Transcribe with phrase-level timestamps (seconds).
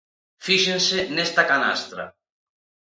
[0.45, 2.03] Fíxense nesta canastra.